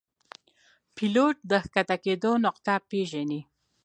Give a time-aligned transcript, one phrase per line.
[0.95, 3.41] پیلوټ د ښکته کېدو نقطه پیژني.